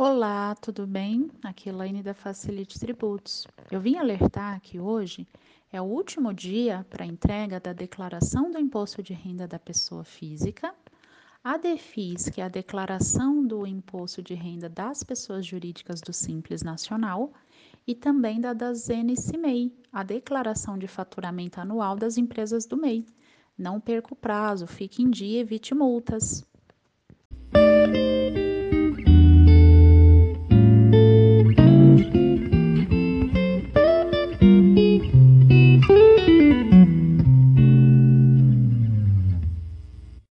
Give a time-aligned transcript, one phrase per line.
[0.00, 1.28] Olá, tudo bem?
[1.42, 3.48] Aqui é Elaine da Facilite Tributos.
[3.68, 5.26] Eu vim alertar que hoje
[5.72, 10.72] é o último dia para entrega da declaração do imposto de renda da pessoa física,
[11.42, 16.62] a DEFIS, que é a declaração do imposto de renda das pessoas jurídicas do Simples
[16.62, 17.32] Nacional,
[17.84, 23.04] e também da da NCMEI, a declaração de faturamento anual das empresas do MEI.
[23.58, 26.46] Não perca o prazo, fique em dia evite multas.